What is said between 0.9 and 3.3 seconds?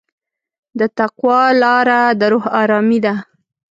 تقوی لاره د روح ارامي ده.